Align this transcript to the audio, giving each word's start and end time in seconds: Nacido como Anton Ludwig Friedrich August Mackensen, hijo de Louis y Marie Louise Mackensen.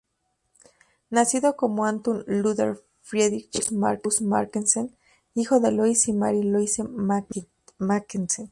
Nacido 1.11 1.55
como 1.55 1.85
Anton 1.85 2.23
Ludwig 2.25 2.81
Friedrich 3.03 3.67
August 3.83 4.21
Mackensen, 4.21 4.95
hijo 5.35 5.59
de 5.59 5.71
Louis 5.71 6.07
y 6.07 6.13
Marie 6.13 6.43
Louise 6.43 6.83
Mackensen. 7.77 8.49